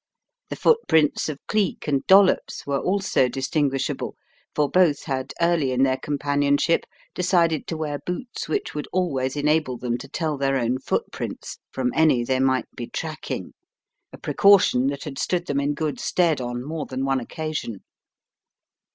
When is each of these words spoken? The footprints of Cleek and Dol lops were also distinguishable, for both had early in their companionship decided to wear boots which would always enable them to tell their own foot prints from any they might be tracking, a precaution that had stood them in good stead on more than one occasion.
The 0.49 0.55
footprints 0.55 1.29
of 1.29 1.37
Cleek 1.45 1.87
and 1.87 2.03
Dol 2.07 2.25
lops 2.25 2.65
were 2.65 2.79
also 2.79 3.29
distinguishable, 3.29 4.15
for 4.55 4.67
both 4.67 5.03
had 5.03 5.31
early 5.39 5.71
in 5.71 5.83
their 5.83 5.97
companionship 6.01 6.85
decided 7.13 7.67
to 7.67 7.77
wear 7.77 7.99
boots 7.99 8.49
which 8.49 8.73
would 8.73 8.87
always 8.91 9.35
enable 9.35 9.77
them 9.77 9.99
to 9.99 10.07
tell 10.07 10.39
their 10.39 10.57
own 10.57 10.79
foot 10.79 11.03
prints 11.11 11.59
from 11.71 11.91
any 11.93 12.23
they 12.23 12.39
might 12.39 12.65
be 12.75 12.87
tracking, 12.87 13.53
a 14.11 14.17
precaution 14.17 14.87
that 14.87 15.03
had 15.03 15.19
stood 15.19 15.45
them 15.45 15.59
in 15.59 15.75
good 15.75 15.99
stead 15.99 16.41
on 16.41 16.65
more 16.65 16.87
than 16.87 17.05
one 17.05 17.19
occasion. 17.19 17.83